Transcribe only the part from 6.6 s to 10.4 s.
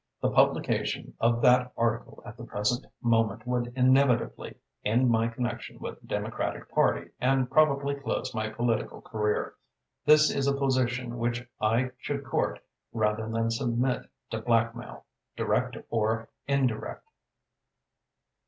Party and probably close my political career. This